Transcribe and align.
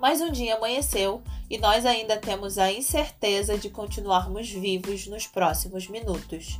Mais 0.00 0.22
um 0.22 0.32
dia 0.32 0.56
amanheceu 0.56 1.22
e 1.50 1.58
nós 1.58 1.84
ainda 1.84 2.16
temos 2.16 2.56
a 2.56 2.72
incerteza 2.72 3.58
de 3.58 3.68
continuarmos 3.68 4.48
vivos 4.48 5.06
nos 5.06 5.26
próximos 5.26 5.88
minutos. 5.88 6.58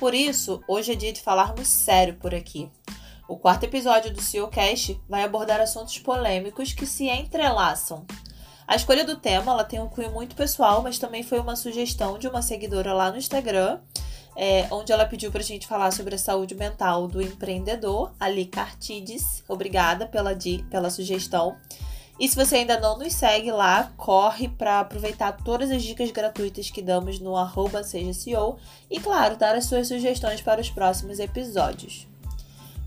Por 0.00 0.12
isso, 0.12 0.60
hoje 0.66 0.90
é 0.90 0.96
dia 0.96 1.12
de 1.12 1.20
falarmos 1.20 1.68
sério 1.68 2.16
por 2.16 2.34
aqui. 2.34 2.68
O 3.28 3.36
quarto 3.36 3.62
episódio 3.62 4.12
do 4.12 4.20
CEOcast 4.20 5.00
vai 5.08 5.22
abordar 5.22 5.60
assuntos 5.60 5.96
polêmicos 6.00 6.72
que 6.72 6.84
se 6.84 7.08
entrelaçam. 7.08 8.04
A 8.66 8.74
escolha 8.74 9.04
do 9.04 9.14
tema 9.14 9.52
ela 9.52 9.62
tem 9.62 9.78
um 9.78 9.88
cunho 9.88 10.10
muito 10.10 10.34
pessoal, 10.34 10.82
mas 10.82 10.98
também 10.98 11.22
foi 11.22 11.38
uma 11.38 11.54
sugestão 11.54 12.18
de 12.18 12.26
uma 12.26 12.42
seguidora 12.42 12.92
lá 12.92 13.12
no 13.12 13.16
Instagram, 13.16 13.78
é, 14.36 14.66
onde 14.72 14.90
ela 14.90 15.06
pediu 15.06 15.30
para 15.30 15.40
a 15.40 15.44
gente 15.44 15.68
falar 15.68 15.92
sobre 15.92 16.16
a 16.16 16.18
saúde 16.18 16.56
mental 16.56 17.06
do 17.06 17.22
empreendedor, 17.22 18.12
Ali 18.18 18.44
Cartides. 18.44 19.44
Obrigada 19.46 20.04
pela, 20.04 20.36
pela 20.68 20.90
sugestão. 20.90 21.56
E 22.22 22.28
se 22.28 22.36
você 22.36 22.54
ainda 22.54 22.78
não 22.78 22.96
nos 22.96 23.14
segue 23.14 23.50
lá, 23.50 23.90
corre 23.96 24.46
para 24.46 24.78
aproveitar 24.78 25.32
todas 25.42 25.72
as 25.72 25.82
dicas 25.82 26.08
gratuitas 26.12 26.70
que 26.70 26.80
damos 26.80 27.18
no 27.18 27.36
arroba 27.36 27.82
seja 27.82 28.14
CEO 28.14 28.60
e, 28.88 29.00
claro, 29.00 29.36
dar 29.36 29.56
as 29.56 29.64
suas 29.64 29.88
sugestões 29.88 30.40
para 30.40 30.60
os 30.60 30.70
próximos 30.70 31.18
episódios. 31.18 32.06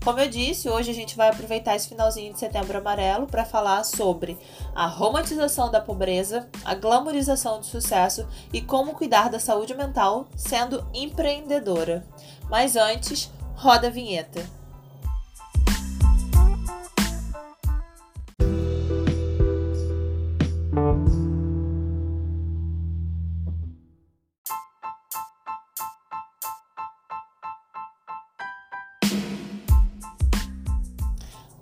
Como 0.02 0.18
eu 0.18 0.30
disse, 0.30 0.70
hoje 0.70 0.90
a 0.90 0.94
gente 0.94 1.18
vai 1.18 1.28
aproveitar 1.28 1.76
esse 1.76 1.86
finalzinho 1.86 2.32
de 2.32 2.38
setembro 2.38 2.78
amarelo 2.78 3.26
para 3.26 3.44
falar 3.44 3.84
sobre 3.84 4.38
a 4.74 4.86
romantização 4.86 5.70
da 5.70 5.82
pobreza, 5.82 6.48
a 6.64 6.74
glamorização 6.74 7.60
do 7.60 7.66
sucesso 7.66 8.26
e 8.54 8.62
como 8.62 8.94
cuidar 8.94 9.28
da 9.28 9.38
saúde 9.38 9.74
mental 9.74 10.28
sendo 10.34 10.82
empreendedora. 10.94 12.06
Mas 12.48 12.74
antes, 12.74 13.30
roda 13.54 13.88
a 13.88 13.90
vinheta. 13.90 14.55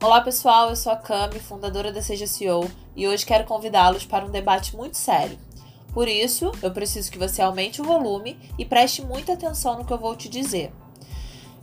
Olá 0.05 0.20
pessoal, 0.20 0.69
eu 0.69 0.77
sou 0.77 0.92
a 0.92 0.97
Cami, 0.97 1.41
fundadora 1.41 1.91
da 1.91 2.02
Seja 2.02 2.27
CEO, 2.27 2.70
e 2.94 3.08
hoje 3.08 3.24
quero 3.24 3.47
convidá-los 3.47 4.05
para 4.05 4.27
um 4.27 4.30
debate 4.30 4.77
muito 4.77 4.98
sério. 4.98 5.38
Por 5.94 6.08
isso, 6.08 6.52
eu 6.62 6.70
preciso 6.70 7.11
que 7.11 7.16
você 7.16 7.41
aumente 7.41 7.80
o 7.80 7.84
volume 7.84 8.38
e 8.58 8.66
preste 8.66 9.00
muita 9.00 9.33
atenção 9.33 9.78
no 9.78 9.84
que 9.86 9.91
eu 9.91 9.96
vou 9.96 10.14
te 10.14 10.28
dizer. 10.28 10.70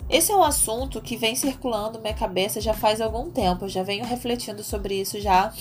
Esse 0.09 0.31
é 0.31 0.35
um 0.35 0.41
assunto 0.41 0.99
que 0.99 1.15
vem 1.15 1.35
circulando 1.35 1.99
minha 1.99 2.15
cabeça 2.15 2.59
já 2.59 2.73
faz 2.73 2.99
algum 2.99 3.29
tempo, 3.29 3.65
eu 3.65 3.69
já 3.69 3.83
venho 3.83 4.05
refletindo 4.05 4.63
sobre 4.63 4.99
isso 4.99 5.21
já 5.21 5.53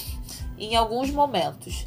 em 0.59 0.75
alguns 0.75 1.11
momentos. 1.11 1.87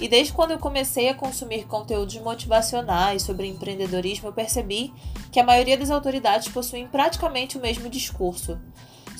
E 0.00 0.08
desde 0.08 0.32
quando 0.32 0.52
eu 0.52 0.58
comecei 0.58 1.10
a 1.10 1.14
consumir 1.14 1.66
conteúdos 1.66 2.16
motivacionais 2.16 3.20
sobre 3.20 3.46
empreendedorismo, 3.46 4.28
eu 4.28 4.32
percebi 4.32 4.90
que 5.30 5.38
a 5.38 5.44
maioria 5.44 5.76
das 5.76 5.90
autoridades 5.90 6.48
possuem 6.48 6.88
praticamente 6.88 7.58
o 7.58 7.60
mesmo 7.60 7.90
discurso. 7.90 8.58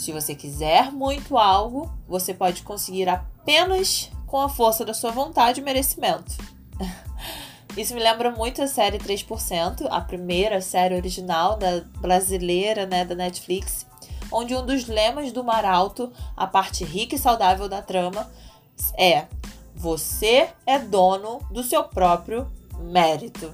Se 0.00 0.12
você 0.12 0.34
quiser 0.34 0.90
muito 0.90 1.36
algo, 1.36 1.92
você 2.08 2.32
pode 2.32 2.62
conseguir 2.62 3.06
apenas 3.06 4.10
com 4.26 4.40
a 4.40 4.48
força 4.48 4.82
da 4.82 4.94
sua 4.94 5.10
vontade 5.10 5.60
e 5.60 5.62
merecimento. 5.62 6.38
Isso 7.76 7.92
me 7.92 8.00
lembra 8.00 8.30
muito 8.30 8.62
a 8.62 8.66
série 8.66 8.96
3%, 8.96 9.86
a 9.90 10.00
primeira 10.00 10.62
série 10.62 10.94
original 10.94 11.58
da 11.58 11.82
brasileira, 11.98 12.86
né, 12.86 13.04
da 13.04 13.14
Netflix, 13.14 13.86
onde 14.32 14.56
um 14.56 14.64
dos 14.64 14.86
lemas 14.86 15.32
do 15.32 15.44
Mar 15.44 15.66
Alto, 15.66 16.10
a 16.34 16.46
parte 16.46 16.82
rica 16.82 17.14
e 17.14 17.18
saudável 17.18 17.68
da 17.68 17.82
trama, 17.82 18.26
é: 18.96 19.26
você 19.74 20.48
é 20.64 20.78
dono 20.78 21.40
do 21.50 21.62
seu 21.62 21.84
próprio 21.84 22.50
mérito. 22.78 23.52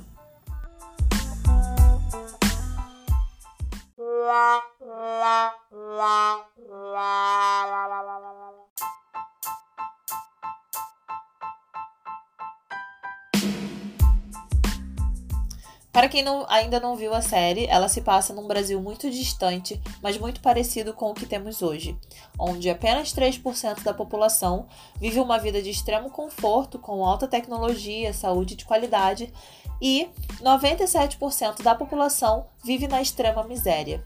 Para 15.93 16.09
quem 16.11 16.23
não, 16.23 16.45
ainda 16.49 16.79
não 16.79 16.95
viu 16.95 17.15
a 17.15 17.23
série, 17.23 17.67
ela 17.67 17.89
se 17.89 18.03
passa 18.03 18.35
num 18.35 18.47
Brasil 18.47 18.79
muito 18.83 19.11
distante, 19.11 19.81
mas 20.03 20.19
muito 20.19 20.43
parecido 20.43 20.93
com 20.93 21.11
o 21.11 21.15
que 21.15 21.25
temos 21.25 21.63
hoje, 21.63 21.97
onde 22.39 22.69
apenas 22.69 23.15
3% 23.15 23.83
da 23.83 23.95
população 23.95 24.67
vive 25.01 25.21
uma 25.21 25.39
vida 25.39 25.63
de 25.63 25.71
extremo 25.71 26.11
conforto, 26.11 26.79
com 26.79 27.03
alta 27.03 27.27
tecnologia, 27.27 28.13
saúde 28.13 28.57
de 28.57 28.67
qualidade, 28.67 29.33
e 29.81 30.09
97% 30.43 31.63
da 31.63 31.75
população 31.75 32.47
vive 32.63 32.87
na 32.87 33.01
extrema 33.01 33.43
miséria. 33.45 34.05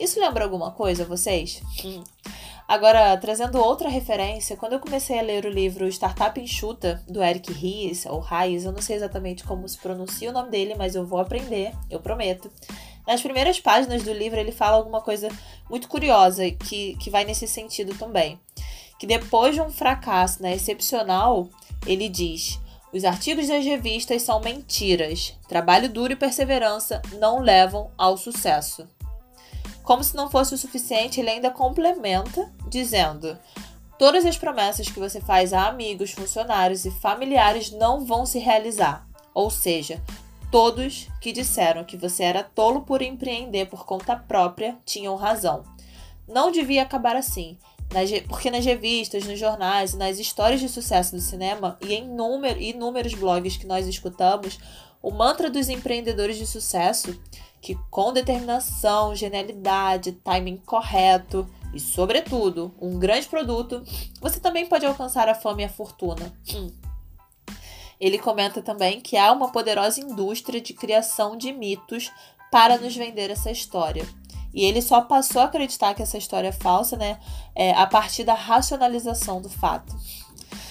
Isso 0.00 0.18
lembra 0.18 0.44
alguma 0.44 0.70
coisa 0.70 1.02
a 1.02 1.06
vocês? 1.06 1.62
Agora, 2.66 3.16
trazendo 3.18 3.58
outra 3.58 3.88
referência, 3.88 4.56
quando 4.56 4.72
eu 4.72 4.80
comecei 4.80 5.18
a 5.18 5.22
ler 5.22 5.44
o 5.44 5.50
livro 5.50 5.86
Startup 5.88 6.40
Enxuta, 6.40 7.02
do 7.06 7.22
Eric 7.22 7.52
Ries, 7.52 8.06
ou 8.06 8.18
Ries, 8.20 8.64
eu 8.64 8.72
não 8.72 8.80
sei 8.80 8.96
exatamente 8.96 9.44
como 9.44 9.68
se 9.68 9.76
pronuncia 9.76 10.30
o 10.30 10.32
nome 10.32 10.50
dele, 10.50 10.74
mas 10.74 10.94
eu 10.94 11.04
vou 11.04 11.18
aprender, 11.18 11.74
eu 11.90 12.00
prometo. 12.00 12.50
Nas 13.06 13.20
primeiras 13.20 13.60
páginas 13.60 14.02
do 14.02 14.12
livro, 14.12 14.40
ele 14.40 14.52
fala 14.52 14.76
alguma 14.76 15.02
coisa 15.02 15.28
muito 15.68 15.86
curiosa 15.86 16.50
que, 16.50 16.96
que 16.96 17.10
vai 17.10 17.24
nesse 17.24 17.46
sentido 17.46 17.94
também. 17.98 18.40
Que 18.98 19.06
depois 19.06 19.54
de 19.54 19.60
um 19.60 19.68
fracasso 19.68 20.42
né, 20.42 20.54
excepcional, 20.54 21.48
ele 21.86 22.08
diz: 22.08 22.58
os 22.92 23.04
artigos 23.04 23.48
das 23.48 23.64
revistas 23.64 24.22
são 24.22 24.40
mentiras. 24.40 25.34
Trabalho 25.48 25.88
duro 25.88 26.12
e 26.12 26.16
perseverança 26.16 27.02
não 27.18 27.40
levam 27.40 27.90
ao 27.98 28.16
sucesso. 28.16 28.88
Como 29.90 30.04
se 30.04 30.14
não 30.14 30.30
fosse 30.30 30.54
o 30.54 30.56
suficiente, 30.56 31.18
ele 31.18 31.30
ainda 31.30 31.50
complementa 31.50 32.48
dizendo: 32.68 33.36
Todas 33.98 34.24
as 34.24 34.38
promessas 34.38 34.88
que 34.88 35.00
você 35.00 35.20
faz 35.20 35.52
a 35.52 35.66
amigos, 35.66 36.12
funcionários 36.12 36.84
e 36.84 36.92
familiares 36.92 37.72
não 37.72 38.06
vão 38.06 38.24
se 38.24 38.38
realizar. 38.38 39.04
Ou 39.34 39.50
seja, 39.50 40.00
todos 40.48 41.08
que 41.20 41.32
disseram 41.32 41.82
que 41.82 41.96
você 41.96 42.22
era 42.22 42.44
tolo 42.44 42.82
por 42.82 43.02
empreender 43.02 43.66
por 43.66 43.84
conta 43.84 44.14
própria 44.14 44.78
tinham 44.86 45.16
razão. 45.16 45.64
Não 46.28 46.52
devia 46.52 46.82
acabar 46.84 47.16
assim, 47.16 47.58
porque 48.28 48.48
nas 48.48 48.64
revistas, 48.64 49.24
nos 49.24 49.40
jornais 49.40 49.94
e 49.94 49.96
nas 49.96 50.20
histórias 50.20 50.60
de 50.60 50.68
sucesso 50.68 51.16
do 51.16 51.20
cinema 51.20 51.76
e 51.80 51.94
em 51.94 52.16
inúmeros 52.60 53.14
blogs 53.14 53.56
que 53.56 53.66
nós 53.66 53.88
escutamos, 53.88 54.56
o 55.02 55.10
mantra 55.10 55.50
dos 55.50 55.68
empreendedores 55.68 56.36
de 56.36 56.46
sucesso 56.46 57.20
que 57.60 57.78
com 57.90 58.12
determinação, 58.12 59.14
genialidade, 59.14 60.12
timing 60.12 60.56
correto 60.58 61.46
e, 61.74 61.78
sobretudo, 61.78 62.74
um 62.80 62.98
grande 62.98 63.26
produto, 63.26 63.82
você 64.20 64.40
também 64.40 64.66
pode 64.66 64.86
alcançar 64.86 65.28
a 65.28 65.34
fama 65.34 65.62
e 65.62 65.64
a 65.64 65.68
fortuna. 65.68 66.32
Hum. 66.54 66.70
Ele 68.00 68.18
comenta 68.18 68.62
também 68.62 69.00
que 69.00 69.16
há 69.16 69.30
uma 69.30 69.52
poderosa 69.52 70.00
indústria 70.00 70.60
de 70.60 70.72
criação 70.72 71.36
de 71.36 71.52
mitos 71.52 72.10
para 72.50 72.78
nos 72.78 72.96
vender 72.96 73.30
essa 73.30 73.50
história. 73.50 74.08
E 74.52 74.64
ele 74.64 74.82
só 74.82 75.02
passou 75.02 75.42
a 75.42 75.44
acreditar 75.44 75.94
que 75.94 76.02
essa 76.02 76.18
história 76.18 76.48
é 76.48 76.52
falsa, 76.52 76.96
né? 76.96 77.20
É, 77.54 77.72
a 77.72 77.86
partir 77.86 78.24
da 78.24 78.34
racionalização 78.34 79.40
do 79.40 79.48
fato. 79.48 79.94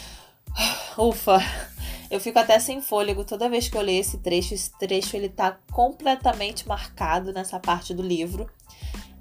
Ufa! 0.98 1.40
Eu 2.10 2.20
fico 2.20 2.40
até 2.40 2.60
sem 2.60 2.82
fôlego 2.82 3.24
toda 3.24 3.50
vez 3.50 3.68
que 3.68 3.78
eu 3.78 3.82
leio 3.82 4.02
esse 4.02 4.18
trecho. 4.18 4.54
Esse 4.54 4.72
trecho 4.78 5.16
ele 5.16 5.30
tá 5.30 5.58
completamente 5.72 6.68
marcado 6.68 7.32
nessa 7.32 7.60
parte 7.60 7.94
do 7.94 8.02
livro. 8.02 8.50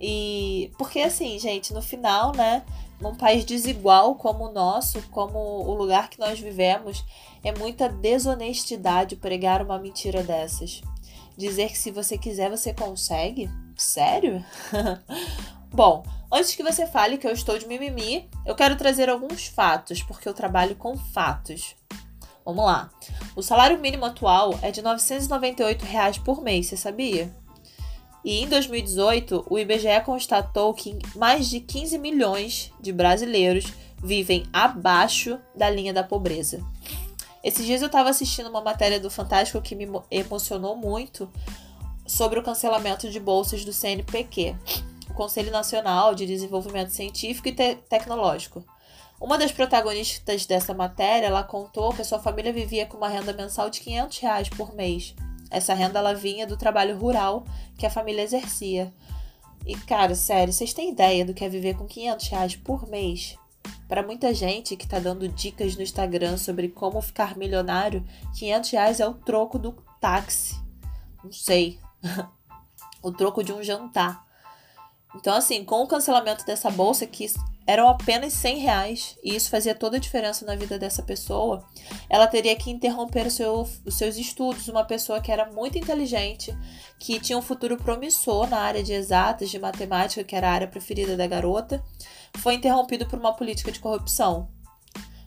E 0.00 0.70
porque 0.78 1.00
assim, 1.00 1.38
gente, 1.38 1.74
no 1.74 1.82
final, 1.82 2.32
né, 2.32 2.64
num 3.00 3.14
país 3.14 3.44
desigual 3.44 4.14
como 4.14 4.48
o 4.48 4.52
nosso, 4.52 5.02
como 5.10 5.38
o 5.38 5.74
lugar 5.74 6.08
que 6.08 6.18
nós 6.18 6.38
vivemos, 6.38 7.04
é 7.42 7.56
muita 7.56 7.88
desonestidade 7.88 9.16
pregar 9.16 9.62
uma 9.62 9.78
mentira 9.78 10.22
dessas. 10.22 10.80
Dizer 11.36 11.68
que 11.68 11.78
se 11.78 11.90
você 11.90 12.16
quiser, 12.16 12.50
você 12.50 12.72
consegue? 12.72 13.50
Sério? 13.76 14.44
Bom, 15.70 16.02
antes 16.32 16.54
que 16.54 16.62
você 16.62 16.86
fale 16.86 17.18
que 17.18 17.26
eu 17.26 17.32
estou 17.32 17.58
de 17.58 17.66
mimimi, 17.66 18.28
eu 18.44 18.54
quero 18.54 18.76
trazer 18.76 19.08
alguns 19.08 19.46
fatos, 19.46 20.02
porque 20.02 20.28
eu 20.28 20.34
trabalho 20.34 20.74
com 20.74 20.96
fatos. 20.96 21.76
Vamos 22.48 22.64
lá. 22.64 22.88
O 23.36 23.42
salário 23.42 23.78
mínimo 23.78 24.06
atual 24.06 24.58
é 24.62 24.70
de 24.70 24.80
998 24.80 25.84
reais 25.84 26.16
por 26.16 26.40
mês, 26.40 26.66
você 26.66 26.78
sabia? 26.78 27.30
E 28.24 28.42
em 28.42 28.48
2018, 28.48 29.44
o 29.50 29.58
IBGE 29.58 30.00
constatou 30.02 30.72
que 30.72 30.98
mais 31.14 31.46
de 31.50 31.60
15 31.60 31.98
milhões 31.98 32.72
de 32.80 32.90
brasileiros 32.90 33.66
vivem 34.02 34.46
abaixo 34.50 35.38
da 35.54 35.68
linha 35.68 35.92
da 35.92 36.02
pobreza. 36.02 36.64
Esses 37.44 37.66
dias 37.66 37.82
eu 37.82 37.88
estava 37.88 38.08
assistindo 38.08 38.48
uma 38.48 38.62
matéria 38.62 38.98
do 38.98 39.10
Fantástico 39.10 39.60
que 39.60 39.74
me 39.74 39.86
emocionou 40.10 40.74
muito 40.74 41.30
sobre 42.06 42.38
o 42.38 42.42
cancelamento 42.42 43.10
de 43.10 43.20
bolsas 43.20 43.62
do 43.62 43.74
CNPq, 43.74 44.56
o 45.10 45.12
Conselho 45.12 45.52
Nacional 45.52 46.14
de 46.14 46.24
Desenvolvimento 46.24 46.94
Científico 46.94 47.48
e 47.48 47.52
Te 47.52 47.74
Tecnológico. 47.90 48.64
Uma 49.20 49.36
das 49.36 49.50
protagonistas 49.50 50.46
dessa 50.46 50.72
matéria, 50.72 51.26
ela 51.26 51.42
contou 51.42 51.92
que 51.92 52.02
a 52.02 52.04
sua 52.04 52.20
família 52.20 52.52
vivia 52.52 52.86
com 52.86 52.96
uma 52.96 53.08
renda 53.08 53.32
mensal 53.32 53.68
de 53.68 53.80
500 53.80 54.18
reais 54.18 54.48
por 54.48 54.74
mês. 54.74 55.14
Essa 55.50 55.74
renda 55.74 55.98
ela 55.98 56.14
vinha 56.14 56.46
do 56.46 56.56
trabalho 56.56 56.96
rural 56.96 57.44
que 57.76 57.84
a 57.84 57.90
família 57.90 58.22
exercia. 58.22 58.92
E, 59.66 59.74
cara, 59.74 60.14
sério, 60.14 60.52
vocês 60.52 60.72
têm 60.72 60.90
ideia 60.90 61.24
do 61.24 61.34
que 61.34 61.44
é 61.44 61.48
viver 61.48 61.76
com 61.76 61.86
500 61.86 62.28
reais 62.28 62.56
por 62.56 62.88
mês? 62.88 63.36
Para 63.88 64.02
muita 64.02 64.32
gente 64.32 64.76
que 64.76 64.86
tá 64.86 64.98
dando 64.98 65.28
dicas 65.28 65.74
no 65.74 65.82
Instagram 65.82 66.36
sobre 66.36 66.68
como 66.68 67.00
ficar 67.00 67.36
milionário, 67.36 68.06
500 68.36 68.70
reais 68.70 69.00
é 69.00 69.08
o 69.08 69.14
troco 69.14 69.58
do 69.58 69.72
táxi. 70.00 70.54
Não 71.24 71.32
sei. 71.32 71.80
o 73.02 73.10
troco 73.10 73.42
de 73.42 73.52
um 73.52 73.62
jantar. 73.62 74.26
Então, 75.16 75.34
assim, 75.34 75.64
com 75.64 75.82
o 75.82 75.88
cancelamento 75.88 76.44
dessa 76.44 76.70
bolsa, 76.70 77.06
que 77.06 77.26
eram 77.68 77.86
apenas 77.86 78.32
100 78.32 78.58
reais 78.60 79.18
e 79.22 79.36
isso 79.36 79.50
fazia 79.50 79.74
toda 79.74 79.98
a 79.98 80.00
diferença 80.00 80.42
na 80.46 80.56
vida 80.56 80.78
dessa 80.78 81.02
pessoa, 81.02 81.62
ela 82.08 82.26
teria 82.26 82.56
que 82.56 82.70
interromper 82.70 83.30
seu, 83.30 83.68
os 83.84 83.94
seus 83.94 84.16
estudos. 84.16 84.68
Uma 84.68 84.86
pessoa 84.86 85.20
que 85.20 85.30
era 85.30 85.52
muito 85.52 85.76
inteligente, 85.76 86.56
que 86.98 87.20
tinha 87.20 87.36
um 87.36 87.42
futuro 87.42 87.76
promissor 87.76 88.48
na 88.48 88.56
área 88.56 88.82
de 88.82 88.94
exatas, 88.94 89.50
de 89.50 89.58
matemática, 89.58 90.24
que 90.24 90.34
era 90.34 90.48
a 90.48 90.52
área 90.52 90.66
preferida 90.66 91.14
da 91.14 91.26
garota, 91.26 91.84
foi 92.38 92.54
interrompido 92.54 93.04
por 93.04 93.18
uma 93.18 93.34
política 93.34 93.70
de 93.70 93.80
corrupção. 93.80 94.48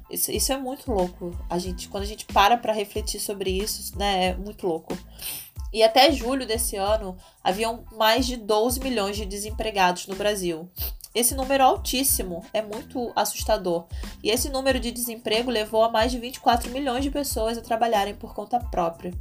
Isso, 0.09 0.31
isso 0.31 0.51
é 0.51 0.57
muito 0.57 0.91
louco. 0.91 1.37
A 1.47 1.59
gente, 1.59 1.89
quando 1.89 2.03
a 2.03 2.07
gente 2.07 2.25
para 2.25 2.57
para 2.57 2.73
refletir 2.73 3.19
sobre 3.19 3.51
isso, 3.51 3.95
né, 3.95 4.29
é 4.29 4.35
muito 4.35 4.65
louco. 4.65 4.97
E 5.71 5.83
até 5.83 6.11
julho 6.11 6.47
desse 6.47 6.75
ano, 6.75 7.15
haviam 7.43 7.85
mais 7.91 8.25
de 8.25 8.35
12 8.35 8.79
milhões 8.79 9.15
de 9.15 9.27
desempregados 9.27 10.07
no 10.07 10.15
Brasil. 10.15 10.67
Esse 11.13 11.35
número 11.35 11.63
altíssimo 11.63 12.43
é 12.53 12.61
muito 12.61 13.11
assustador. 13.15 13.85
E 14.23 14.29
esse 14.29 14.49
número 14.49 14.79
de 14.79 14.91
desemprego 14.91 15.51
levou 15.51 15.83
a 15.83 15.89
mais 15.89 16.11
de 16.11 16.19
24 16.19 16.71
milhões 16.71 17.03
de 17.03 17.11
pessoas 17.11 17.57
a 17.57 17.61
trabalharem 17.61 18.15
por 18.15 18.33
conta 18.33 18.59
própria. 18.59 19.13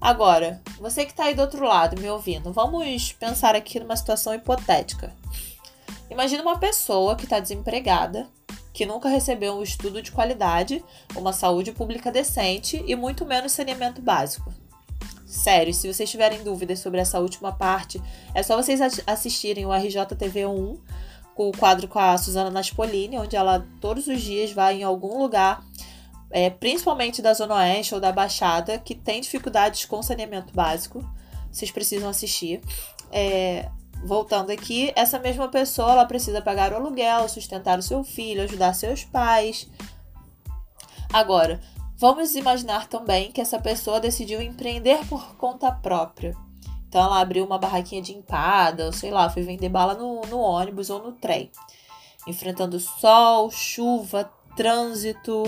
Agora, 0.00 0.60
você 0.80 1.04
que 1.04 1.12
está 1.12 1.26
aí 1.26 1.34
do 1.34 1.42
outro 1.42 1.64
lado 1.64 2.00
me 2.00 2.10
ouvindo, 2.10 2.52
vamos 2.52 3.12
pensar 3.12 3.54
aqui 3.54 3.78
numa 3.78 3.96
situação 3.96 4.34
hipotética. 4.34 5.12
Imagina 6.10 6.42
uma 6.42 6.58
pessoa 6.58 7.14
que 7.14 7.22
está 7.22 7.38
desempregada, 7.38 8.26
que 8.72 8.84
nunca 8.84 9.08
recebeu 9.08 9.54
um 9.54 9.62
estudo 9.62 10.02
de 10.02 10.10
qualidade, 10.10 10.84
uma 11.14 11.32
saúde 11.32 11.70
pública 11.70 12.10
decente 12.10 12.82
e 12.84 12.96
muito 12.96 13.24
menos 13.24 13.52
saneamento 13.52 14.02
básico. 14.02 14.52
Sério, 15.24 15.72
se 15.72 15.90
vocês 15.90 16.10
tiverem 16.10 16.42
dúvidas 16.42 16.80
sobre 16.80 17.00
essa 17.00 17.20
última 17.20 17.52
parte, 17.52 18.02
é 18.34 18.42
só 18.42 18.56
vocês 18.56 18.80
assistirem 19.06 19.64
o 19.64 19.70
RJTV1 19.70 20.78
com 21.34 21.48
o 21.48 21.56
quadro 21.56 21.88
com 21.88 21.98
a 21.98 22.16
Suzana 22.18 22.50
Naspolini, 22.50 23.18
onde 23.18 23.36
ela 23.36 23.66
todos 23.80 24.06
os 24.06 24.20
dias 24.20 24.52
vai 24.52 24.80
em 24.80 24.82
algum 24.82 25.18
lugar, 25.18 25.64
é, 26.30 26.50
principalmente 26.50 27.20
da 27.20 27.34
Zona 27.34 27.56
Oeste 27.56 27.94
ou 27.94 28.00
da 28.00 28.12
Baixada, 28.12 28.78
que 28.78 28.94
tem 28.94 29.20
dificuldades 29.20 29.84
com 29.84 30.02
saneamento 30.02 30.52
básico. 30.54 31.04
Vocês 31.50 31.70
precisam 31.70 32.08
assistir. 32.08 32.60
É, 33.10 33.68
voltando 34.04 34.50
aqui, 34.50 34.92
essa 34.96 35.18
mesma 35.18 35.48
pessoa 35.48 35.92
ela 35.92 36.06
precisa 36.06 36.40
pagar 36.40 36.72
o 36.72 36.76
aluguel, 36.76 37.28
sustentar 37.28 37.78
o 37.78 37.82
seu 37.82 38.02
filho, 38.02 38.42
ajudar 38.42 38.74
seus 38.74 39.04
pais. 39.04 39.68
Agora, 41.12 41.60
vamos 41.96 42.34
imaginar 42.34 42.88
também 42.88 43.30
que 43.30 43.40
essa 43.40 43.58
pessoa 43.58 44.00
decidiu 44.00 44.40
empreender 44.40 45.06
por 45.06 45.36
conta 45.36 45.70
própria. 45.70 46.34
Então 46.92 47.02
ela 47.02 47.22
abriu 47.22 47.42
uma 47.46 47.56
barraquinha 47.56 48.02
de 48.02 48.12
empada, 48.12 48.84
ou 48.84 48.92
sei 48.92 49.10
lá, 49.10 49.30
foi 49.30 49.42
vender 49.42 49.70
bala 49.70 49.94
no, 49.94 50.20
no 50.26 50.38
ônibus 50.38 50.90
ou 50.90 51.02
no 51.02 51.12
trem. 51.12 51.50
Enfrentando 52.26 52.78
sol, 52.78 53.50
chuva, 53.50 54.30
trânsito, 54.54 55.42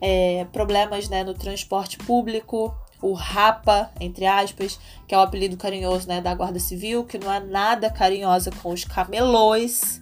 é, 0.00 0.46
problemas 0.52 1.08
né, 1.08 1.24
no 1.24 1.34
transporte 1.34 1.98
público, 1.98 2.72
o 3.02 3.14
RAPA, 3.14 3.90
entre 3.98 4.26
aspas, 4.26 4.78
que 5.08 5.12
é 5.12 5.18
o 5.18 5.22
apelido 5.22 5.56
carinhoso 5.56 6.06
né, 6.06 6.20
da 6.20 6.32
Guarda 6.36 6.60
Civil, 6.60 7.02
que 7.02 7.18
não 7.18 7.32
é 7.32 7.40
nada 7.40 7.90
carinhosa 7.90 8.52
com 8.62 8.70
os 8.70 8.84
camelôs. 8.84 10.00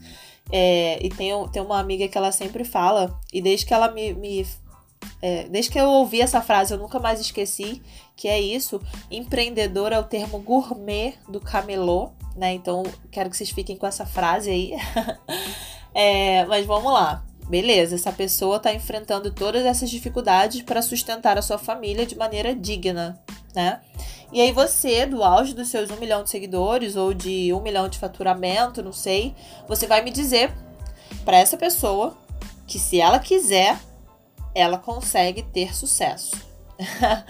É, 0.52 0.98
e 1.02 1.08
tem, 1.08 1.32
tem 1.48 1.62
uma 1.62 1.80
amiga 1.80 2.06
que 2.08 2.18
ela 2.18 2.30
sempre 2.30 2.62
fala, 2.62 3.18
e 3.32 3.40
desde 3.40 3.64
que 3.64 3.72
ela 3.72 3.90
me, 3.90 4.12
me 4.12 4.46
é, 5.20 5.44
desde 5.44 5.70
que 5.70 5.78
eu 5.78 5.88
ouvi 5.88 6.20
essa 6.20 6.40
frase, 6.40 6.72
eu 6.72 6.78
nunca 6.78 6.98
mais 6.98 7.20
esqueci, 7.20 7.82
que 8.16 8.28
é 8.28 8.40
isso. 8.40 8.80
Empreendedor 9.10 9.92
é 9.92 9.98
o 9.98 10.04
termo 10.04 10.38
gourmet 10.38 11.14
do 11.28 11.40
camelô, 11.40 12.10
né? 12.36 12.52
Então, 12.52 12.82
quero 13.10 13.30
que 13.30 13.36
vocês 13.36 13.50
fiquem 13.50 13.76
com 13.76 13.86
essa 13.86 14.04
frase 14.04 14.50
aí. 14.50 14.72
é, 15.94 16.44
mas 16.46 16.66
vamos 16.66 16.92
lá. 16.92 17.24
Beleza, 17.48 17.94
essa 17.94 18.10
pessoa 18.10 18.56
está 18.56 18.72
enfrentando 18.72 19.30
todas 19.30 19.66
essas 19.66 19.90
dificuldades 19.90 20.62
para 20.62 20.80
sustentar 20.80 21.36
a 21.36 21.42
sua 21.42 21.58
família 21.58 22.06
de 22.06 22.16
maneira 22.16 22.54
digna, 22.54 23.20
né? 23.54 23.80
E 24.32 24.40
aí 24.40 24.50
você, 24.50 25.04
do 25.04 25.22
auge 25.22 25.54
dos 25.54 25.68
seus 25.68 25.90
um 25.90 25.96
milhão 25.96 26.22
de 26.22 26.30
seguidores 26.30 26.96
ou 26.96 27.12
de 27.12 27.52
um 27.52 27.60
milhão 27.60 27.88
de 27.88 27.98
faturamento, 27.98 28.82
não 28.82 28.92
sei, 28.92 29.34
você 29.68 29.86
vai 29.86 30.02
me 30.02 30.10
dizer 30.10 30.52
para 31.24 31.36
essa 31.36 31.56
pessoa 31.56 32.16
que 32.66 32.78
se 32.78 32.98
ela 33.00 33.18
quiser, 33.18 33.78
ela 34.54 34.78
consegue 34.78 35.42
ter 35.42 35.74
sucesso. 35.74 36.36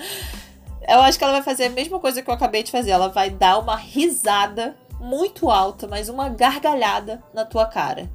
eu 0.86 1.00
acho 1.00 1.18
que 1.18 1.24
ela 1.24 1.32
vai 1.32 1.42
fazer 1.42 1.64
a 1.64 1.70
mesma 1.70 1.98
coisa 1.98 2.22
que 2.22 2.28
eu 2.28 2.34
acabei 2.34 2.62
de 2.62 2.70
fazer. 2.70 2.90
Ela 2.90 3.08
vai 3.08 3.30
dar 3.30 3.58
uma 3.58 3.76
risada 3.76 4.76
muito 5.00 5.50
alta, 5.50 5.86
mas 5.86 6.08
uma 6.08 6.28
gargalhada 6.28 7.22
na 7.32 7.44
tua 7.44 7.66
cara. 7.66 8.10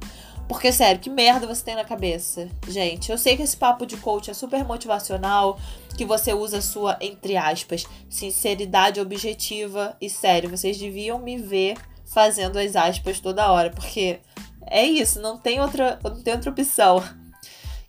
Porque, 0.48 0.72
sério, 0.72 1.00
que 1.00 1.08
merda 1.08 1.46
você 1.46 1.64
tem 1.64 1.76
na 1.76 1.84
cabeça? 1.84 2.48
Gente, 2.66 3.12
eu 3.12 3.16
sei 3.16 3.36
que 3.36 3.42
esse 3.42 3.56
papo 3.56 3.86
de 3.86 3.96
coach 3.96 4.30
é 4.30 4.34
super 4.34 4.64
motivacional, 4.64 5.58
que 5.96 6.04
você 6.04 6.34
usa 6.34 6.60
sua, 6.60 6.98
entre 7.00 7.36
aspas, 7.36 7.86
sinceridade 8.08 9.00
objetiva. 9.00 9.96
E, 10.00 10.10
sério, 10.10 10.50
vocês 10.50 10.76
deviam 10.76 11.20
me 11.20 11.36
ver 11.36 11.76
fazendo 12.04 12.58
as 12.58 12.74
aspas 12.74 13.20
toda 13.20 13.52
hora, 13.52 13.70
porque 13.70 14.18
é 14.66 14.84
isso, 14.84 15.20
não 15.20 15.38
tem 15.38 15.60
outra, 15.60 16.00
não 16.02 16.20
tem 16.20 16.34
outra 16.34 16.50
opção 16.50 17.00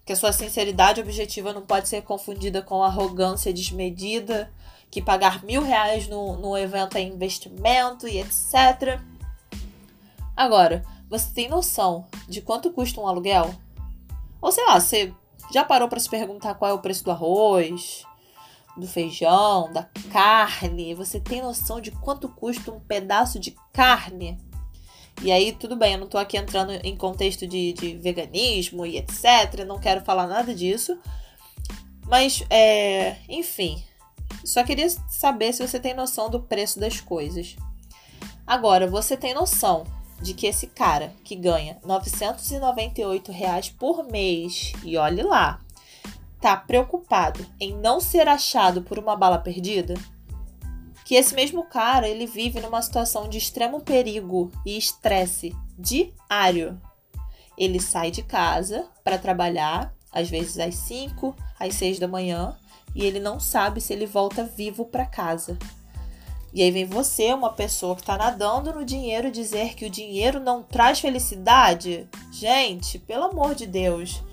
que 0.06 0.14
a 0.14 0.16
sua 0.16 0.34
sinceridade 0.34 1.00
objetiva 1.00 1.54
não 1.54 1.62
pode 1.62 1.88
ser 1.88 2.02
confundida 2.02 2.62
com 2.62 2.84
arrogância 2.84 3.54
desmedida, 3.54 4.52
que 4.90 5.02
pagar 5.02 5.44
mil 5.44 5.62
reais 5.62 6.08
no, 6.08 6.36
no 6.38 6.58
evento 6.58 6.98
é 6.98 7.02
investimento 7.02 8.08
e 8.08 8.20
etc. 8.20 9.00
Agora, 10.36 10.84
você 11.10 11.32
tem 11.34 11.48
noção 11.48 12.08
de 12.28 12.42
quanto 12.42 12.72
custa 12.72 13.00
um 13.00 13.08
aluguel? 13.08 13.54
Ou 14.42 14.52
sei 14.52 14.66
lá, 14.66 14.80
você 14.80 15.14
já 15.54 15.64
parou 15.64 15.88
para 15.88 16.00
se 16.00 16.10
perguntar 16.10 16.56
qual 16.56 16.72
é 16.72 16.74
o 16.74 16.80
preço 16.80 17.04
do 17.04 17.12
arroz, 17.12 18.04
do 18.76 18.88
feijão, 18.88 19.72
da 19.72 19.84
carne? 20.12 20.96
Você 20.96 21.20
tem 21.20 21.42
noção 21.42 21.80
de 21.80 21.92
quanto 21.92 22.28
custa 22.28 22.72
um 22.72 22.80
pedaço 22.80 23.40
de 23.40 23.56
carne? 23.72 24.40
E 25.24 25.32
aí, 25.32 25.52
tudo 25.52 25.76
bem, 25.76 25.94
eu 25.94 26.00
não 26.00 26.08
tô 26.08 26.18
aqui 26.18 26.36
entrando 26.36 26.72
em 26.72 26.96
contexto 26.96 27.46
de, 27.46 27.74
de 27.74 27.96
veganismo 27.98 28.86
e 28.86 28.98
etc. 28.98 29.66
Não 29.68 29.80
quero 29.80 30.02
falar 30.02 30.26
nada 30.26 30.54
disso. 30.54 30.98
Mas, 32.08 32.44
é, 32.50 33.18
enfim, 33.30 33.84
só 34.44 34.64
queria 34.64 34.90
saber 35.10 35.54
se 35.54 35.66
você 35.66 35.80
tem 35.80 35.94
noção 35.94 36.30
do 36.30 36.42
preço 36.42 36.80
das 36.80 37.00
coisas. 37.00 37.56
Agora, 38.48 38.88
você 38.88 39.16
tem 39.16 39.34
noção 39.34 39.84
de 40.20 40.34
que 40.34 40.48
esse 40.48 40.68
cara 40.68 41.14
que 41.24 41.36
ganha 41.36 41.78
998 41.86 43.32
reais 43.32 43.70
por 43.70 44.04
mês, 44.04 44.74
e 44.84 44.98
olhe 44.98 45.22
lá, 45.22 45.60
tá 46.40 46.58
preocupado 46.58 47.46
em 47.60 47.76
não 47.76 48.00
ser 48.00 48.28
achado 48.28 48.82
por 48.82 48.98
uma 48.98 49.16
bala 49.16 49.38
perdida? 49.38 49.94
Que 51.12 51.16
esse 51.16 51.36
mesmo 51.36 51.66
cara 51.66 52.08
ele 52.08 52.26
vive 52.26 52.62
numa 52.62 52.82
situação 52.82 53.28
de 53.28 53.38
extremo 53.38 53.82
perigo 53.82 54.50
e 54.66 54.78
estresse 54.78 55.54
diário. 55.78 56.82
Ele 57.58 57.82
sai 57.82 58.12
de 58.12 58.24
casa 58.24 58.88
para 59.04 59.18
trabalhar, 59.18 59.94
às 60.10 60.30
vezes 60.30 60.58
às 60.58 60.74
5, 60.74 61.36
às 61.60 61.76
6 61.76 62.00
da 62.00 62.08
manhã, 62.08 62.58
e 62.96 63.04
ele 63.04 63.20
não 63.20 63.42
sabe 63.42 63.82
se 63.82 63.92
ele 63.92 64.06
volta 64.06 64.46
vivo 64.46 64.86
para 64.86 65.06
casa. 65.06 65.60
E 66.54 66.64
aí 66.64 66.72
vem 66.72 66.86
você, 66.86 67.34
uma 67.34 67.52
pessoa 67.52 67.94
que 67.94 68.04
está 68.04 68.18
nadando 68.18 68.72
no 68.72 68.86
dinheiro, 68.86 69.30
dizer 69.30 69.76
que 69.76 69.84
o 69.84 69.90
dinheiro 69.90 70.40
não 70.40 70.64
traz 70.64 71.02
felicidade? 71.02 72.08
Gente, 72.32 72.98
pelo 72.98 73.26
amor 73.26 73.54
de 73.54 73.68
Deus. 73.68 74.24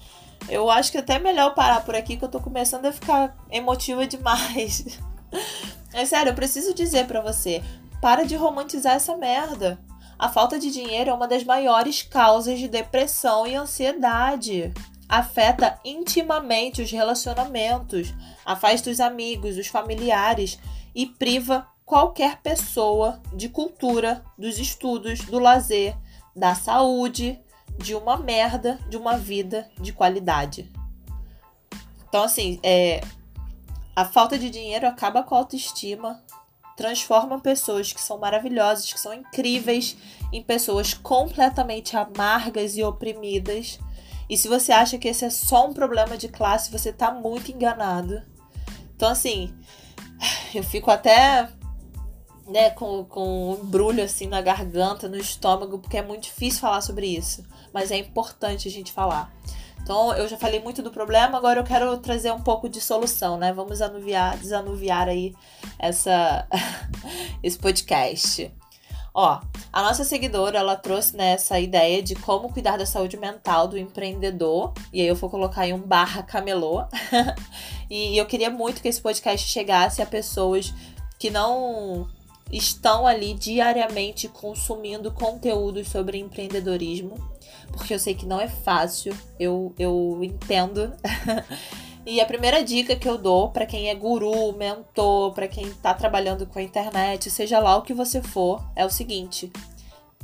Eu 0.48 0.70
acho 0.70 0.92
que 0.92 0.98
é 0.98 1.00
até 1.00 1.18
melhor 1.18 1.56
parar 1.56 1.80
por 1.80 1.96
aqui 1.96 2.16
que 2.16 2.24
eu 2.24 2.30
tô 2.30 2.38
começando 2.38 2.86
a 2.86 2.92
ficar 2.92 3.36
emotiva 3.50 4.06
demais. 4.06 5.00
É 5.98 6.04
sério, 6.04 6.30
eu 6.30 6.34
preciso 6.34 6.72
dizer 6.72 7.08
para 7.08 7.20
você, 7.20 7.60
para 8.00 8.24
de 8.24 8.36
romantizar 8.36 8.94
essa 8.94 9.16
merda. 9.16 9.80
A 10.16 10.28
falta 10.28 10.56
de 10.56 10.70
dinheiro 10.70 11.10
é 11.10 11.12
uma 11.12 11.26
das 11.26 11.42
maiores 11.42 12.02
causas 12.02 12.60
de 12.60 12.68
depressão 12.68 13.44
e 13.48 13.56
ansiedade. 13.56 14.72
Afeta 15.08 15.76
intimamente 15.84 16.80
os 16.80 16.92
relacionamentos, 16.92 18.14
afasta 18.46 18.90
os 18.90 19.00
amigos, 19.00 19.56
os 19.56 19.66
familiares 19.66 20.60
e 20.94 21.04
priva 21.04 21.66
qualquer 21.84 22.40
pessoa 22.42 23.20
de 23.34 23.48
cultura, 23.48 24.24
dos 24.38 24.56
estudos, 24.56 25.22
do 25.22 25.40
lazer, 25.40 25.96
da 26.34 26.54
saúde, 26.54 27.40
de 27.76 27.96
uma 27.96 28.16
merda 28.16 28.78
de 28.88 28.96
uma 28.96 29.18
vida 29.18 29.68
de 29.80 29.92
qualidade. 29.92 30.70
Então, 32.08 32.22
assim, 32.22 32.60
é, 32.62 33.00
a 33.98 34.04
falta 34.04 34.38
de 34.38 34.48
dinheiro 34.48 34.86
acaba 34.86 35.24
com 35.24 35.34
a 35.34 35.38
autoestima, 35.38 36.22
transforma 36.76 37.40
pessoas 37.40 37.92
que 37.92 38.00
são 38.00 38.16
maravilhosas, 38.16 38.92
que 38.92 39.00
são 39.00 39.12
incríveis, 39.12 39.96
em 40.32 40.40
pessoas 40.40 40.94
completamente 40.94 41.96
amargas 41.96 42.76
e 42.76 42.84
oprimidas. 42.84 43.80
E 44.30 44.36
se 44.36 44.46
você 44.46 44.70
acha 44.70 44.98
que 44.98 45.08
esse 45.08 45.24
é 45.24 45.30
só 45.30 45.66
um 45.66 45.74
problema 45.74 46.16
de 46.16 46.28
classe, 46.28 46.70
você 46.70 46.92
tá 46.92 47.10
muito 47.10 47.50
enganado. 47.50 48.22
Então, 48.94 49.08
assim, 49.08 49.52
eu 50.54 50.62
fico 50.62 50.92
até 50.92 51.48
né, 52.46 52.70
com, 52.70 53.04
com 53.04 53.50
um 53.50 53.64
embrulho 53.64 54.04
assim 54.04 54.28
na 54.28 54.40
garganta, 54.40 55.08
no 55.08 55.16
estômago, 55.16 55.80
porque 55.80 55.96
é 55.96 56.02
muito 56.02 56.22
difícil 56.22 56.60
falar 56.60 56.82
sobre 56.82 57.08
isso. 57.08 57.44
Mas 57.74 57.90
é 57.90 57.96
importante 57.96 58.68
a 58.68 58.70
gente 58.70 58.92
falar. 58.92 59.34
Então, 59.88 60.12
eu 60.12 60.28
já 60.28 60.36
falei 60.36 60.60
muito 60.60 60.82
do 60.82 60.90
problema, 60.90 61.38
agora 61.38 61.60
eu 61.60 61.64
quero 61.64 61.96
trazer 61.96 62.30
um 62.30 62.42
pouco 62.42 62.68
de 62.68 62.78
solução, 62.78 63.38
né? 63.38 63.54
Vamos 63.54 63.80
anuviar, 63.80 64.36
desanuviar 64.36 65.08
aí 65.08 65.34
essa, 65.78 66.46
esse 67.42 67.58
podcast. 67.58 68.52
Ó, 69.14 69.40
a 69.72 69.82
nossa 69.82 70.04
seguidora, 70.04 70.58
ela 70.58 70.76
trouxe 70.76 71.16
né, 71.16 71.38
ideia 71.62 72.02
de 72.02 72.14
como 72.16 72.52
cuidar 72.52 72.76
da 72.76 72.84
saúde 72.84 73.16
mental 73.16 73.66
do 73.66 73.78
empreendedor. 73.78 74.74
E 74.92 75.00
aí 75.00 75.08
eu 75.08 75.14
vou 75.14 75.30
colocar 75.30 75.62
aí 75.62 75.72
um 75.72 75.80
barra 75.80 76.22
camelô. 76.22 76.84
e 77.88 78.18
eu 78.18 78.26
queria 78.26 78.50
muito 78.50 78.82
que 78.82 78.88
esse 78.88 79.00
podcast 79.00 79.48
chegasse 79.48 80.02
a 80.02 80.06
pessoas 80.06 80.70
que 81.18 81.30
não 81.30 82.06
estão 82.52 83.06
ali 83.06 83.32
diariamente 83.32 84.28
consumindo 84.28 85.10
conteúdos 85.10 85.88
sobre 85.88 86.18
empreendedorismo, 86.18 87.37
porque 87.72 87.94
eu 87.94 87.98
sei 87.98 88.14
que 88.14 88.26
não 88.26 88.40
é 88.40 88.48
fácil, 88.48 89.16
eu, 89.38 89.74
eu 89.78 90.18
entendo. 90.22 90.92
e 92.04 92.20
a 92.20 92.26
primeira 92.26 92.62
dica 92.62 92.96
que 92.96 93.08
eu 93.08 93.18
dou 93.18 93.50
para 93.50 93.66
quem 93.66 93.88
é 93.88 93.94
guru, 93.94 94.52
mentor, 94.56 95.32
para 95.32 95.48
quem 95.48 95.66
está 95.66 95.94
trabalhando 95.94 96.46
com 96.46 96.58
a 96.58 96.62
internet, 96.62 97.30
seja 97.30 97.58
lá 97.58 97.76
o 97.76 97.82
que 97.82 97.94
você 97.94 98.22
for, 98.22 98.64
é 98.74 98.84
o 98.84 98.90
seguinte: 98.90 99.52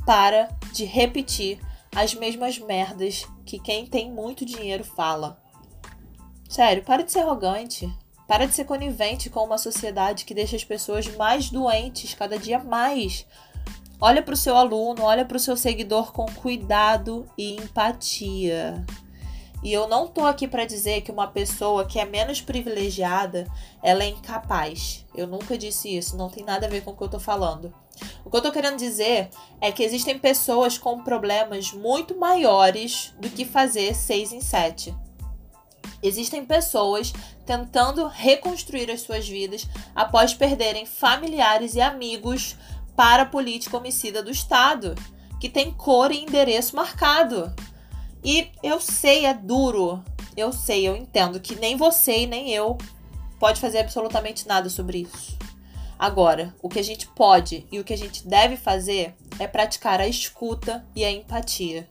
para 0.05 0.49
de 0.73 0.85
repetir 0.85 1.59
as 1.95 2.13
mesmas 2.13 2.59
merdas 2.59 3.25
que 3.45 3.57
quem 3.57 3.85
tem 3.85 4.11
muito 4.11 4.45
dinheiro 4.45 4.83
fala. 4.83 5.41
Sério, 6.49 6.83
para 6.83 7.03
de 7.03 7.11
ser 7.11 7.19
arrogante. 7.19 7.91
Para 8.27 8.45
de 8.47 8.55
ser 8.55 8.65
conivente 8.65 9.29
com 9.29 9.43
uma 9.43 9.57
sociedade 9.57 10.25
que 10.25 10.33
deixa 10.33 10.55
as 10.55 10.63
pessoas 10.63 11.07
mais 11.15 11.49
doentes 11.49 12.13
cada 12.13 12.37
dia 12.37 12.59
mais. 12.59 13.25
Olha 13.99 14.21
para 14.21 14.33
o 14.33 14.37
seu 14.37 14.55
aluno, 14.55 15.03
olha 15.03 15.25
para 15.25 15.37
o 15.37 15.39
seu 15.39 15.55
seguidor 15.55 16.11
com 16.11 16.25
cuidado 16.25 17.25
e 17.37 17.55
empatia. 17.55 18.85
E 19.63 19.73
eu 19.73 19.87
não 19.87 20.07
tô 20.07 20.25
aqui 20.25 20.47
para 20.47 20.65
dizer 20.65 21.01
que 21.01 21.11
uma 21.11 21.27
pessoa 21.27 21.85
que 21.85 21.99
é 21.99 22.05
menos 22.05 22.39
privilegiada, 22.39 23.47
ela 23.81 24.03
é 24.03 24.09
incapaz. 24.09 25.05
Eu 25.15 25.25
nunca 25.25 25.57
disse 25.57 25.95
isso, 25.95 26.15
não 26.17 26.29
tem 26.29 26.43
nada 26.43 26.67
a 26.67 26.69
ver 26.69 26.83
com 26.83 26.91
o 26.91 26.95
que 26.95 27.03
eu 27.03 27.09
tô 27.09 27.19
falando. 27.19 27.73
O 28.23 28.29
que 28.29 28.37
eu 28.37 28.41
tô 28.41 28.51
querendo 28.51 28.77
dizer 28.77 29.29
é 29.61 29.71
que 29.71 29.81
existem 29.81 30.19
pessoas 30.19 30.77
com 30.77 31.03
problemas 31.03 31.71
muito 31.71 32.15
maiores 32.15 33.13
do 33.19 33.29
que 33.29 33.45
fazer 33.45 33.95
seis 33.95 34.31
em 34.31 34.41
sete. 34.41 34.93
Existem 36.03 36.45
pessoas 36.45 37.11
tentando 37.45 38.05
reconstruir 38.07 38.91
as 38.91 39.01
suas 39.01 39.27
vidas 39.27 39.67
após 39.95 40.33
perderem 40.33 40.85
familiares 40.85 41.73
e 41.73 41.81
amigos 41.81 42.55
para 42.95 43.23
a 43.23 43.25
política 43.25 43.77
homicida 43.77 44.23
do 44.23 44.31
Estado, 44.31 44.95
que 45.39 45.49
tem 45.49 45.71
cor 45.71 46.11
e 46.11 46.23
endereço 46.23 46.75
marcado. 46.75 47.53
E 48.23 48.49
eu 48.63 48.79
sei, 48.79 49.25
é 49.25 49.33
duro. 49.33 50.03
Eu 50.35 50.51
sei, 50.51 50.87
eu 50.87 50.95
entendo 50.95 51.39
que 51.39 51.55
nem 51.55 51.77
você 51.77 52.21
e 52.21 52.27
nem 52.27 52.51
eu 52.51 52.77
pode 53.39 53.59
fazer 53.59 53.79
absolutamente 53.79 54.47
nada 54.47 54.69
sobre 54.69 54.99
isso. 54.99 55.37
Agora, 55.97 56.53
o 56.61 56.67
que 56.67 56.79
a 56.79 56.83
gente 56.83 57.07
pode 57.07 57.65
e 57.71 57.79
o 57.79 57.83
que 57.83 57.93
a 57.93 57.97
gente 57.97 58.27
deve 58.27 58.57
fazer 58.57 59.15
é 59.39 59.47
praticar 59.47 60.01
a 60.01 60.07
escuta 60.07 60.85
e 60.95 61.05
a 61.05 61.11
empatia. 61.11 61.87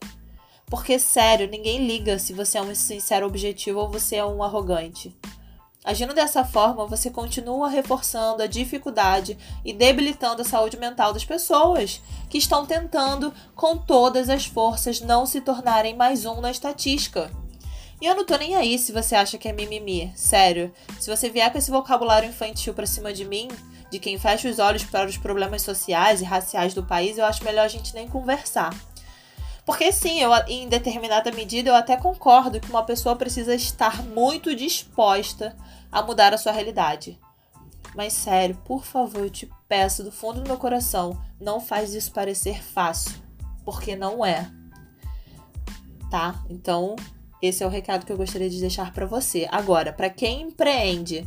Porque, 0.67 0.99
sério, 0.99 1.49
ninguém 1.49 1.87
liga 1.87 2.19
se 2.19 2.33
você 2.33 2.59
é 2.59 2.63
um 2.63 2.75
sincero 2.75 3.27
objetivo 3.27 3.81
ou 3.81 3.89
você 3.89 4.17
é 4.17 4.25
um 4.25 4.43
arrogante. 4.43 5.17
Agindo 5.85 6.15
dessa 6.15 6.43
forma, 6.43 6.87
você 6.87 7.11
continua 7.11 7.69
reforçando 7.69 8.43
a 8.43 8.47
dificuldade 8.47 9.37
e 9.63 9.71
debilitando 9.71 10.41
a 10.41 10.45
saúde 10.45 10.79
mental 10.79 11.13
das 11.13 11.27
pessoas 11.27 12.01
que 12.31 12.39
estão 12.39 12.65
tentando, 12.65 13.35
com 13.55 13.77
todas 13.77 14.31
as 14.31 14.47
forças, 14.47 15.03
não 15.03 15.27
se 15.27 15.43
tornarem 15.43 15.95
mais 15.95 16.25
um 16.25 16.41
na 16.41 16.51
estatística. 16.51 17.31
E 18.01 18.07
eu 18.07 18.15
não 18.15 18.25
tô 18.25 18.35
nem 18.39 18.57
aí 18.57 18.79
se 18.79 18.93
você 18.93 19.15
acha 19.15 19.37
que 19.37 19.47
é 19.47 19.53
mimimi. 19.53 20.11
Sério, 20.17 20.73
se 20.99 21.15
você 21.15 21.29
vier 21.29 21.53
com 21.53 21.59
esse 21.59 21.71
vocabulário 21.71 22.31
infantil 22.31 22.73
pra 22.73 22.87
cima 22.87 23.13
de 23.13 23.27
mim, 23.27 23.49
de 23.91 23.99
quem 23.99 24.19
fecha 24.19 24.49
os 24.49 24.59
olhos 24.59 24.85
para 24.85 25.09
os 25.09 25.19
problemas 25.19 25.61
sociais 25.61 26.23
e 26.23 26.25
raciais 26.25 26.73
do 26.73 26.83
país, 26.83 27.19
eu 27.19 27.27
acho 27.27 27.45
melhor 27.45 27.67
a 27.67 27.69
gente 27.69 27.95
nem 27.95 28.09
conversar. 28.09 28.75
Porque 29.65 29.91
sim, 29.93 30.21
eu, 30.21 30.31
em 30.47 30.69
determinada 30.69 31.33
medida 31.33 31.71
eu 31.71 31.75
até 31.75 31.97
concordo 31.97 32.61
que 32.61 32.69
uma 32.69 32.83
pessoa 32.83 33.17
precisa 33.17 33.55
estar 33.55 34.03
muito 34.03 34.55
disposta 34.55 35.57
a 35.91 36.03
mudar 36.03 36.35
a 36.35 36.39
sua 36.39 36.53
realidade. 36.53 37.19
Mas 37.95 38.13
sério, 38.13 38.57
por 38.65 38.85
favor, 38.85 39.23
eu 39.23 39.31
te 39.31 39.49
peço 39.69 40.03
do 40.03 40.13
fundo 40.13 40.41
do 40.41 40.49
meu 40.49 40.59
coração, 40.59 41.19
não 41.41 41.61
faz 41.61 41.95
isso 41.95 42.13
parecer 42.13 42.63
fácil, 42.63 43.15
porque 43.65 43.97
não 43.97 44.25
é. 44.25 44.51
Tá? 46.11 46.45
Então, 46.51 46.97
esse 47.41 47.63
é 47.63 47.67
o 47.67 47.71
recado 47.71 48.05
que 48.05 48.13
eu 48.13 48.17
gostaria 48.17 48.51
de 48.51 48.61
deixar 48.61 48.93
para 48.93 49.07
você. 49.07 49.49
Agora, 49.51 49.93
para 49.93 50.11
quem 50.11 50.43
empreende, 50.43 51.27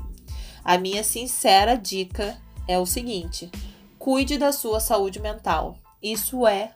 a 0.63 0.77
minha 0.77 1.03
sincera 1.03 1.75
dica 1.75 2.38
é 2.67 2.77
o 2.77 2.86
seguinte: 2.86 3.50
cuide 3.98 4.38
da 4.38 4.51
sua 4.51 4.79
saúde 4.79 5.20
mental. 5.20 5.77
Isso 6.01 6.46
é 6.46 6.74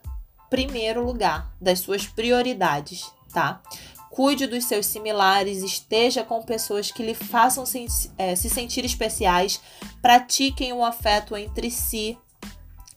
primeiro 0.52 1.02
lugar 1.04 1.50
das 1.62 1.80
suas 1.80 2.06
prioridades, 2.06 3.10
tá? 3.34 3.62
Cuide 4.10 4.46
dos 4.46 4.66
seus 4.66 4.86
similares, 4.86 5.64
esteja 5.64 6.26
com 6.26 6.44
pessoas 6.44 6.92
que 6.92 7.02
lhe 7.02 7.16
façam 7.16 7.66
se, 7.66 7.88
é, 8.18 8.36
se 8.36 8.50
sentir 8.50 8.84
especiais, 8.84 9.62
pratiquem 10.02 10.74
o 10.74 10.80
um 10.80 10.86
afeto 10.86 11.38
entre 11.38 11.72
si. 11.72 12.18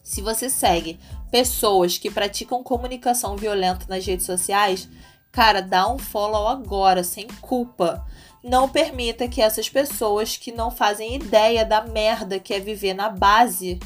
Se 0.03 0.21
você 0.21 0.49
segue 0.49 0.99
pessoas 1.31 1.97
que 1.97 2.11
praticam 2.11 2.61
comunicação 2.61 3.37
violenta 3.37 3.85
nas 3.87 4.05
redes 4.05 4.25
sociais, 4.25 4.89
cara, 5.31 5.61
dá 5.61 5.89
um 5.89 5.97
follow 5.97 6.49
agora, 6.49 7.05
sem 7.05 7.25
culpa. 7.39 8.05
Não 8.43 8.67
permita 8.67 9.29
que 9.29 9.41
essas 9.41 9.69
pessoas 9.69 10.35
que 10.35 10.51
não 10.51 10.69
fazem 10.69 11.15
ideia 11.15 11.65
da 11.65 11.81
merda 11.81 12.37
que 12.37 12.53
é 12.53 12.59
viver 12.59 12.93
na 12.93 13.07
base 13.07 13.79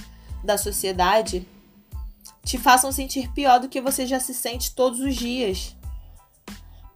da 0.43 0.57
sociedade 0.57 1.47
te 2.49 2.57
façam 2.57 2.91
sentir 2.91 3.31
pior 3.31 3.59
do 3.59 3.69
que 3.69 3.79
você 3.79 4.07
já 4.07 4.19
se 4.19 4.33
sente 4.33 4.73
todos 4.73 4.99
os 4.99 5.15
dias. 5.15 5.77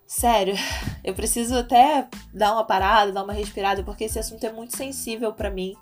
Sério, 0.08 0.56
eu 1.06 1.14
preciso 1.14 1.56
até 1.56 2.08
dar 2.34 2.54
uma 2.54 2.64
parada, 2.64 3.12
dar 3.12 3.24
uma 3.24 3.34
respirada, 3.34 3.84
porque 3.84 4.06
esse 4.06 4.18
assunto 4.18 4.44
é 4.44 4.52
muito 4.52 4.76
sensível 4.76 5.32
para 5.32 5.52
mim. 5.52 5.76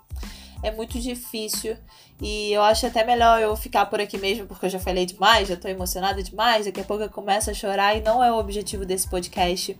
É 0.62 0.70
muito 0.70 1.00
difícil 1.00 1.74
e 2.20 2.52
eu 2.52 2.62
acho 2.62 2.86
até 2.86 3.02
melhor 3.02 3.40
eu 3.40 3.56
ficar 3.56 3.86
por 3.86 3.98
aqui 3.98 4.18
mesmo, 4.18 4.46
porque 4.46 4.66
eu 4.66 4.70
já 4.70 4.78
falei 4.78 5.06
demais, 5.06 5.48
já 5.48 5.56
tô 5.56 5.66
emocionada 5.68 6.22
demais. 6.22 6.66
Daqui 6.66 6.82
a 6.82 6.84
pouco 6.84 7.02
eu 7.02 7.08
começo 7.08 7.50
a 7.50 7.54
chorar 7.54 7.96
e 7.96 8.02
não 8.02 8.22
é 8.22 8.30
o 8.30 8.38
objetivo 8.38 8.84
desse 8.84 9.08
podcast. 9.08 9.76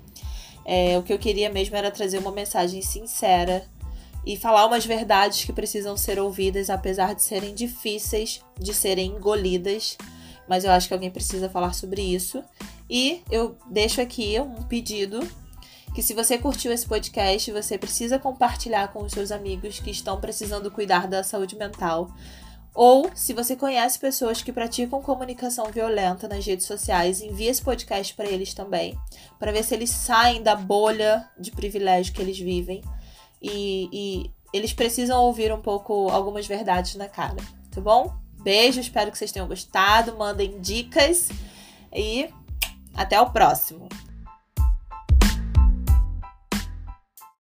É, 0.65 0.97
o 0.97 1.03
que 1.03 1.13
eu 1.13 1.19
queria 1.19 1.51
mesmo 1.51 1.77
era 1.77 1.91
trazer 1.91 2.17
uma 2.17 2.33
mensagem 2.33 2.81
sincera 2.81 3.69
e 4.25 4.37
falar 4.37 4.67
umas 4.67 4.87
verdades 4.87 5.45
que 5.45 5.53
precisam 5.53 5.97
ser 5.97 6.19
ouvidas, 6.19 6.71
apesar 6.71 7.15
de 7.15 7.23
serem 7.23 7.55
difíceis 7.55 8.41
de 8.59 8.73
serem 8.73 9.13
engolidas. 9.17 9.97
Mas 10.49 10.65
eu 10.65 10.71
acho 10.71 10.89
que 10.89 10.95
alguém 10.95 11.11
precisa 11.11 11.49
falar 11.49 11.73
sobre 11.73 12.03
isso. 12.03 12.43
E 12.89 13.23
eu 13.31 13.57
deixo 13.71 14.01
aqui 14.01 14.39
um 14.39 14.63
pedido 14.63 15.27
que 15.95 16.03
se 16.03 16.15
você 16.15 16.39
curtiu 16.39 16.73
esse 16.73 16.87
podcast, 16.87 17.51
você 17.53 17.77
precisa 17.77 18.19
compartilhar 18.19 18.89
com 18.93 19.03
os 19.03 19.13
seus 19.13 19.31
amigos 19.31 19.79
que 19.79 19.91
estão 19.91 20.21
precisando 20.21 20.71
cuidar 20.71 21.07
da 21.07 21.23
saúde 21.23 21.57
mental. 21.57 22.11
Ou, 22.75 23.11
se 23.15 23.35
você 23.35 23.55
conhece 23.55 23.99
pessoas 23.99 24.41
que 24.41 24.53
praticam 24.53 25.03
comunicação 25.03 25.67
violenta 25.71 26.27
nas 26.27 26.47
redes 26.47 26.67
sociais, 26.67 27.21
envie 27.21 27.49
esse 27.49 27.61
podcast 27.61 28.15
para 28.15 28.27
eles 28.27 28.55
também, 28.55 28.99
para 29.39 29.53
ver 29.53 29.63
se 29.63 29.75
eles 29.75 29.91
saem 29.91 30.43
da 30.43 30.57
bolha 30.57 31.29
de 31.39 31.51
privilégio 31.51 32.15
que 32.15 32.23
eles 32.23 32.39
vivem 32.39 32.83
e, 33.43 33.89
e 33.93 34.31
eles 34.53 34.73
precisam 34.73 35.21
ouvir 35.23 35.53
um 35.53 35.61
pouco 35.61 36.09
algumas 36.11 36.47
verdades 36.47 36.95
na 36.95 37.09
cara, 37.09 37.37
tá 37.71 37.81
bom? 37.81 38.15
Beijo, 38.43 38.81
espero 38.81 39.11
que 39.11 39.19
vocês 39.19 39.33
tenham 39.33 39.49
gostado. 39.49 40.17
Mandem 40.17 40.61
dicas 40.61 41.29
e 41.95 42.29
até 42.95 43.21
o 43.21 43.31
próximo. 43.31 43.89